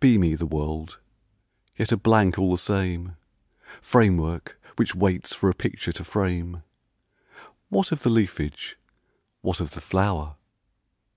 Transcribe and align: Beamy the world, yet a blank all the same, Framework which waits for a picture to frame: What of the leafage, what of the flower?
Beamy 0.00 0.34
the 0.34 0.46
world, 0.46 0.98
yet 1.78 1.92
a 1.92 1.96
blank 1.96 2.40
all 2.40 2.50
the 2.50 2.58
same, 2.58 3.14
Framework 3.80 4.60
which 4.74 4.96
waits 4.96 5.32
for 5.32 5.48
a 5.48 5.54
picture 5.54 5.92
to 5.92 6.02
frame: 6.02 6.64
What 7.68 7.92
of 7.92 8.02
the 8.02 8.10
leafage, 8.10 8.76
what 9.42 9.60
of 9.60 9.74
the 9.74 9.80
flower? 9.80 10.34